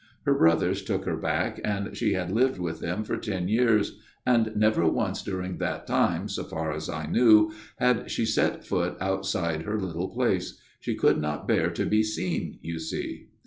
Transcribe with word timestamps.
Her 0.25 0.33
brothers 0.33 0.83
took 0.83 1.05
her 1.05 1.15
back, 1.15 1.61
and 1.63 1.95
she 1.95 2.13
had 2.13 2.31
lived 2.31 2.57
with 2.57 2.79
them 2.79 3.03
for 3.03 3.17
ten 3.17 3.47
years, 3.47 3.99
and 4.25 4.51
never 4.55 4.87
once 4.89 5.21
during 5.21 5.59
that 5.59 5.85
time, 5.85 6.27
so 6.27 6.43
far 6.43 6.73
as 6.73 6.89
I 6.89 7.05
knew, 7.05 7.51
had 7.77 8.09
she 8.09 8.25
set 8.25 8.65
foot 8.65 8.97
outside 8.99 9.61
her 9.61 9.79
little 9.79 10.09
place. 10.09 10.59
She 10.79 10.95
could 10.95 11.21
not 11.21 11.47
bear 11.47 11.69
to 11.69 11.85
be 11.85 12.01
seen, 12.01 12.57
you 12.63 12.79
see." 12.79 13.27